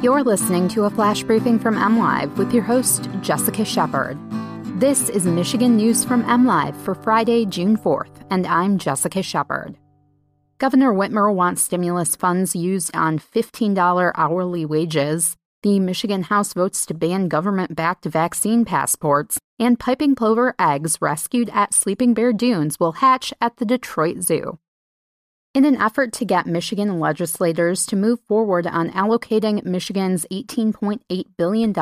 You're 0.00 0.22
listening 0.22 0.68
to 0.68 0.84
a 0.84 0.90
flash 0.90 1.24
briefing 1.24 1.58
from 1.58 1.74
MLive 1.74 2.36
with 2.36 2.54
your 2.54 2.62
host, 2.62 3.08
Jessica 3.20 3.64
Shepard. 3.64 4.16
This 4.78 5.08
is 5.08 5.26
Michigan 5.26 5.76
News 5.76 6.04
from 6.04 6.22
MLive 6.22 6.76
for 6.82 6.94
Friday, 6.94 7.44
June 7.44 7.76
4th, 7.76 8.24
and 8.30 8.46
I'm 8.46 8.78
Jessica 8.78 9.24
Shepard. 9.24 9.76
Governor 10.58 10.92
Whitmer 10.92 11.34
wants 11.34 11.62
stimulus 11.62 12.14
funds 12.14 12.54
used 12.54 12.94
on 12.94 13.18
$15 13.18 14.12
hourly 14.14 14.64
wages. 14.64 15.34
The 15.64 15.80
Michigan 15.80 16.22
House 16.22 16.52
votes 16.52 16.86
to 16.86 16.94
ban 16.94 17.26
government 17.26 17.74
backed 17.74 18.04
vaccine 18.04 18.64
passports, 18.64 19.40
and 19.58 19.80
piping 19.80 20.14
plover 20.14 20.54
eggs 20.60 20.98
rescued 21.00 21.50
at 21.52 21.74
Sleeping 21.74 22.14
Bear 22.14 22.32
Dunes 22.32 22.78
will 22.78 22.92
hatch 22.92 23.34
at 23.40 23.56
the 23.56 23.64
Detroit 23.64 24.22
Zoo. 24.22 24.60
In 25.58 25.64
an 25.64 25.82
effort 25.82 26.12
to 26.12 26.24
get 26.24 26.46
Michigan 26.46 27.00
legislators 27.00 27.84
to 27.86 27.96
move 27.96 28.20
forward 28.28 28.64
on 28.64 28.92
allocating 28.92 29.64
Michigan's 29.64 30.24
$18.8 30.30 31.24
billion 31.36 31.74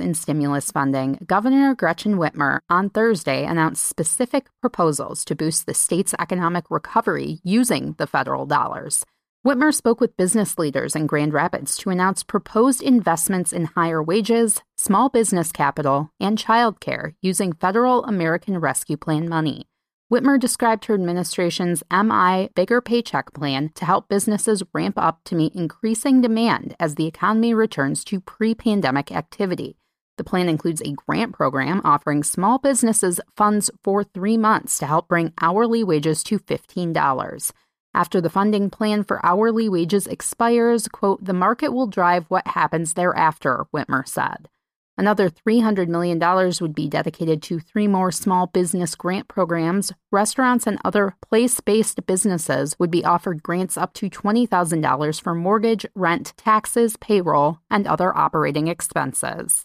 in 0.00 0.14
stimulus 0.14 0.70
funding, 0.70 1.18
Governor 1.26 1.74
Gretchen 1.74 2.14
Whitmer 2.14 2.60
on 2.70 2.90
Thursday 2.90 3.44
announced 3.44 3.86
specific 3.86 4.46
proposals 4.60 5.24
to 5.24 5.34
boost 5.34 5.66
the 5.66 5.74
state's 5.74 6.14
economic 6.20 6.70
recovery 6.70 7.40
using 7.42 7.96
the 7.98 8.06
federal 8.06 8.46
dollars. 8.46 9.04
Whitmer 9.44 9.74
spoke 9.74 10.00
with 10.00 10.16
business 10.16 10.56
leaders 10.56 10.94
in 10.94 11.08
Grand 11.08 11.32
Rapids 11.32 11.76
to 11.78 11.90
announce 11.90 12.22
proposed 12.22 12.84
investments 12.84 13.52
in 13.52 13.64
higher 13.64 14.00
wages, 14.00 14.62
small 14.78 15.08
business 15.08 15.50
capital, 15.50 16.08
and 16.20 16.38
childcare 16.38 17.14
using 17.20 17.52
federal 17.52 18.04
American 18.04 18.58
Rescue 18.58 18.96
Plan 18.96 19.28
money. 19.28 19.66
Whitmer 20.12 20.38
described 20.38 20.84
her 20.84 20.94
administration's 20.94 21.82
MI 21.90 22.50
Bigger 22.54 22.82
Paycheck 22.82 23.32
plan 23.32 23.70
to 23.74 23.86
help 23.86 24.06
businesses 24.08 24.62
ramp 24.74 24.98
up 24.98 25.24
to 25.24 25.34
meet 25.34 25.54
increasing 25.54 26.20
demand 26.20 26.76
as 26.78 26.94
the 26.94 27.06
economy 27.06 27.54
returns 27.54 28.04
to 28.04 28.20
pre 28.20 28.54
pandemic 28.54 29.10
activity. 29.10 29.78
The 30.18 30.24
plan 30.24 30.48
includes 30.48 30.82
a 30.82 30.92
grant 30.92 31.32
program 31.32 31.80
offering 31.84 32.22
small 32.22 32.58
businesses 32.58 33.18
funds 33.34 33.70
for 33.82 34.04
three 34.04 34.36
months 34.36 34.78
to 34.78 34.86
help 34.86 35.08
bring 35.08 35.32
hourly 35.40 35.82
wages 35.82 36.22
to 36.24 36.38
$15. 36.38 37.52
After 37.94 38.20
the 38.20 38.30
funding 38.30 38.70
plan 38.70 39.04
for 39.04 39.24
hourly 39.24 39.68
wages 39.68 40.06
expires, 40.06 40.86
quote, 40.86 41.24
the 41.24 41.32
market 41.32 41.72
will 41.72 41.86
drive 41.86 42.26
what 42.26 42.46
happens 42.48 42.92
thereafter, 42.92 43.64
Whitmer 43.74 44.06
said. 44.06 44.48
Another 44.96 45.28
$300 45.28 45.88
million 45.88 46.20
would 46.60 46.74
be 46.74 46.88
dedicated 46.88 47.42
to 47.42 47.58
three 47.58 47.88
more 47.88 48.12
small 48.12 48.46
business 48.46 48.94
grant 48.94 49.26
programs. 49.26 49.92
Restaurants 50.12 50.68
and 50.68 50.78
other 50.84 51.16
place 51.20 51.58
based 51.60 52.06
businesses 52.06 52.78
would 52.78 52.92
be 52.92 53.04
offered 53.04 53.42
grants 53.42 53.76
up 53.76 53.92
to 53.94 54.08
$20,000 54.08 55.20
for 55.20 55.34
mortgage, 55.34 55.84
rent, 55.96 56.32
taxes, 56.36 56.96
payroll, 56.96 57.58
and 57.68 57.88
other 57.88 58.16
operating 58.16 58.68
expenses. 58.68 59.64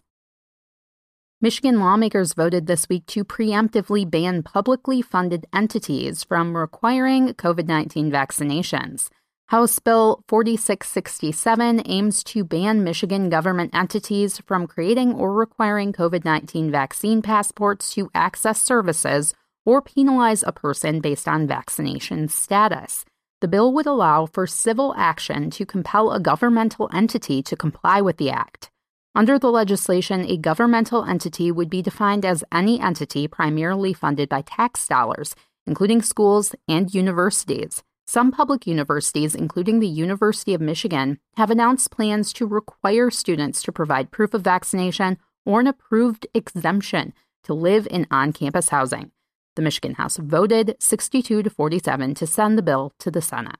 Michigan 1.41 1.79
lawmakers 1.79 2.33
voted 2.33 2.67
this 2.67 2.89
week 2.89 3.05
to 3.05 3.23
preemptively 3.23 4.09
ban 4.09 4.43
publicly 4.43 5.01
funded 5.01 5.45
entities 5.53 6.23
from 6.23 6.57
requiring 6.57 7.29
COVID 7.29 7.65
19 7.65 8.11
vaccinations. 8.11 9.09
House 9.49 9.79
Bill 9.79 10.23
4667 10.27 11.81
aims 11.87 12.23
to 12.25 12.43
ban 12.43 12.83
Michigan 12.83 13.29
government 13.29 13.73
entities 13.73 14.37
from 14.45 14.67
creating 14.67 15.15
or 15.15 15.33
requiring 15.33 15.91
COVID 15.91 16.23
19 16.23 16.69
vaccine 16.69 17.23
passports 17.23 17.91
to 17.95 18.11
access 18.13 18.61
services 18.61 19.33
or 19.65 19.81
penalize 19.81 20.43
a 20.43 20.51
person 20.51 20.99
based 20.99 21.27
on 21.27 21.47
vaccination 21.47 22.27
status. 22.27 23.05
The 23.41 23.47
bill 23.47 23.73
would 23.73 23.87
allow 23.87 24.27
for 24.27 24.45
civil 24.45 24.93
action 24.95 25.49
to 25.49 25.65
compel 25.65 26.11
a 26.11 26.19
governmental 26.19 26.87
entity 26.93 27.41
to 27.41 27.55
comply 27.55 28.01
with 28.01 28.17
the 28.17 28.29
act. 28.29 28.69
Under 29.15 29.39
the 29.39 29.49
legislation, 29.49 30.29
a 30.29 30.37
governmental 30.37 31.03
entity 31.03 31.51
would 31.51 31.71
be 31.71 31.81
defined 31.81 32.23
as 32.23 32.43
any 32.51 32.79
entity 32.79 33.27
primarily 33.27 33.93
funded 33.93 34.29
by 34.29 34.43
tax 34.43 34.87
dollars, 34.87 35.33
including 35.65 36.03
schools 36.03 36.53
and 36.67 36.93
universities. 36.93 37.81
Some 38.09 38.31
public 38.31 38.65
universities, 38.65 39.35
including 39.35 39.79
the 39.79 39.87
University 39.87 40.55
of 40.55 40.61
Michigan, 40.61 41.19
have 41.37 41.51
announced 41.51 41.91
plans 41.91 42.33
to 42.33 42.47
require 42.47 43.11
students 43.11 43.61
to 43.61 43.71
provide 43.71 44.09
proof 44.09 44.33
of 44.33 44.41
vaccination 44.41 45.19
or 45.45 45.59
an 45.59 45.67
approved 45.67 46.25
exemption 46.33 47.13
to 47.43 47.53
live 47.53 47.87
in 47.91 48.07
on 48.09 48.33
campus 48.33 48.69
housing. 48.69 49.11
The 49.55 49.61
Michigan 49.61 49.93
House 49.93 50.17
voted 50.17 50.75
62 50.79 51.43
to 51.43 51.49
47 51.51 52.15
to 52.15 52.25
send 52.25 52.57
the 52.57 52.63
bill 52.63 52.93
to 52.97 53.11
the 53.11 53.21
Senate. 53.21 53.57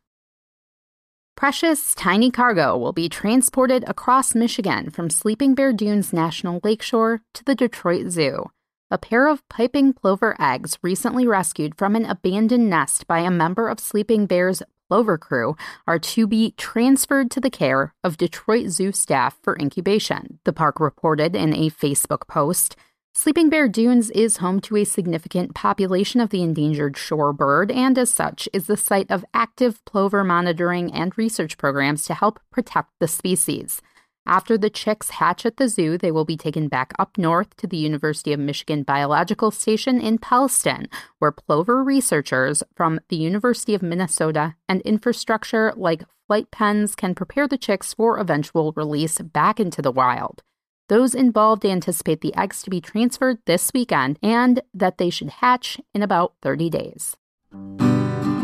Precious 1.38 1.93
tiny 1.93 2.31
cargo 2.31 2.75
will 2.75 2.91
be 2.91 3.07
transported 3.07 3.83
across 3.88 4.33
Michigan 4.33 4.89
from 4.89 5.11
Sleeping 5.11 5.53
Bear 5.53 5.71
Dunes 5.73 6.11
National 6.11 6.59
Lakeshore 6.63 7.21
to 7.35 7.43
the 7.43 7.53
Detroit 7.53 8.09
Zoo. 8.09 8.49
A 8.91 8.97
pair 8.97 9.27
of 9.27 9.47
piping 9.50 9.94
plover 9.94 10.35
eggs 10.39 10.79
recently 10.81 11.27
rescued 11.27 11.75
from 11.77 11.95
an 11.95 12.05
abandoned 12.05 12.72
nest 12.72 13.05
by 13.05 13.19
a 13.19 13.29
member 13.29 13.69
of 13.69 13.79
Sleeping 13.79 14.25
Bear's 14.25 14.63
plover 14.88 15.16
crew 15.16 15.55
are 15.85 16.00
to 16.00 16.25
be 16.25 16.55
transferred 16.57 17.29
to 17.31 17.39
the 17.39 17.51
care 17.51 17.94
of 18.03 18.17
Detroit 18.17 18.69
Zoo 18.69 18.91
staff 18.91 19.38
for 19.44 19.55
incubation, 19.59 20.39
the 20.44 20.53
park 20.53 20.79
reported 20.79 21.35
in 21.35 21.53
a 21.53 21.69
Facebook 21.69 22.27
post. 22.27 22.75
Sleeping 23.13 23.50
Bear 23.50 23.67
Dunes 23.67 24.09
is 24.09 24.38
home 24.38 24.59
to 24.61 24.77
a 24.77 24.85
significant 24.85 25.53
population 25.53 26.19
of 26.19 26.31
the 26.31 26.41
endangered 26.41 26.95
shorebird 26.95 27.71
and, 27.71 27.95
as 27.95 28.11
such, 28.11 28.50
is 28.53 28.66
the 28.66 28.77
site 28.77 29.11
of 29.11 29.25
active 29.35 29.85
plover 29.85 30.23
monitoring 30.23 30.91
and 30.91 31.16
research 31.16 31.59
programs 31.59 32.06
to 32.06 32.16
help 32.16 32.39
protect 32.50 32.89
the 33.00 33.07
species. 33.07 33.83
After 34.29 34.59
the 34.59 34.69
chicks 34.69 35.09
hatch 35.09 35.44
at 35.44 35.57
the 35.57 35.67
zoo, 35.67 35.97
they 35.97 36.12
will 36.12 36.23
be 36.23 36.38
taken 36.38 36.67
back 36.67 36.94
up 37.00 37.17
north 37.17 37.57
to 37.57 37.66
the 37.66 37.78
University 37.78 38.31
of 38.31 38.40
Michigan 38.40 38.84
Biological 38.84 39.50
Station 39.50 40.00
in 40.00 40.19
Pellston, 40.19 40.85
where 41.17 41.31
plover 41.31 41.84
researchers 41.84 42.62
from 42.75 43.00
the 43.09 43.16
University 43.16 43.73
of 43.73 43.81
Minnesota 43.81 44.53
and 44.68 44.81
infrastructure 44.81 45.73
like 45.75 46.03
flight 46.28 46.51
pens 46.51 46.94
can 46.94 47.16
prepare 47.16 47.47
the 47.47 47.57
chicks 47.57 47.95
for 47.95 48.19
eventual 48.19 48.72
release 48.73 49.18
back 49.18 49.59
into 49.59 49.81
the 49.81 49.91
wild. 49.91 50.44
Those 50.89 51.16
involved 51.16 51.66
anticipate 51.66 52.22
the 52.22 52.35
eggs 52.35 52.62
to 52.62 52.69
be 52.69 52.81
transferred 52.81 53.39
this 53.47 53.72
weekend 53.73 54.19
and 54.22 54.62
that 54.75 55.00
they 55.00 55.09
should 55.09 55.29
hatch 55.41 55.81
in 55.95 56.03
about 56.03 56.34
30 56.44 56.69
days. 56.69 57.18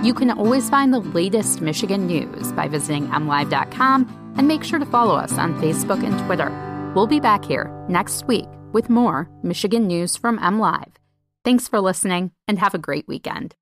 You 0.01 0.15
can 0.15 0.31
always 0.31 0.67
find 0.67 0.91
the 0.91 0.99
latest 0.99 1.61
Michigan 1.61 2.07
news 2.07 2.51
by 2.53 2.67
visiting 2.67 3.07
mlive.com 3.09 4.24
and 4.35 4.47
make 4.47 4.63
sure 4.63 4.79
to 4.79 4.85
follow 4.85 5.15
us 5.15 5.37
on 5.37 5.59
Facebook 5.61 6.03
and 6.03 6.17
Twitter. 6.25 6.51
We'll 6.95 7.07
be 7.07 7.19
back 7.19 7.45
here 7.45 7.71
next 7.89 8.27
week 8.27 8.47
with 8.73 8.89
more 8.89 9.29
Michigan 9.43 9.87
news 9.87 10.15
from 10.15 10.39
MLive. 10.39 10.95
Thanks 11.43 11.67
for 11.67 11.79
listening 11.79 12.31
and 12.47 12.59
have 12.59 12.73
a 12.73 12.79
great 12.79 13.07
weekend. 13.07 13.55